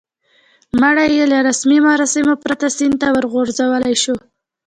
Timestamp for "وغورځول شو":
3.27-4.15